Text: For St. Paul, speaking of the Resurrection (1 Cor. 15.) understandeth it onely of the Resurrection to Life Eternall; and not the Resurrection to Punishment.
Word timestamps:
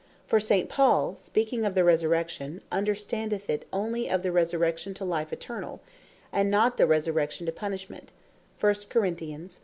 For 0.25 0.39
St. 0.39 0.67
Paul, 0.67 1.13
speaking 1.15 1.63
of 1.63 1.75
the 1.75 1.83
Resurrection 1.83 2.53
(1 2.53 2.53
Cor. 2.55 2.61
15.) 2.71 2.77
understandeth 2.79 3.49
it 3.51 3.65
onely 3.71 4.09
of 4.09 4.23
the 4.23 4.31
Resurrection 4.31 4.95
to 4.95 5.05
Life 5.05 5.31
Eternall; 5.31 5.79
and 6.33 6.49
not 6.49 6.77
the 6.77 6.87
Resurrection 6.87 7.45
to 7.45 7.51
Punishment. 7.51 8.11